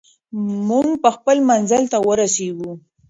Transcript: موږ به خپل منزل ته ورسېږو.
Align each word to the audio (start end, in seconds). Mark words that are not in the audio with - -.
موږ 0.67 0.87
به 1.01 1.09
خپل 1.15 1.37
منزل 1.49 1.83
ته 1.91 1.97
ورسېږو. 2.07 2.71